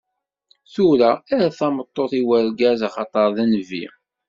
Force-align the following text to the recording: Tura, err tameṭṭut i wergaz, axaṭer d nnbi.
Tura, 0.73 1.09
err 1.35 1.47
tameṭṭut 1.57 2.11
i 2.19 2.21
wergaz, 2.27 2.79
axaṭer 2.87 3.27
d 3.35 3.37
nnbi. 3.49 3.85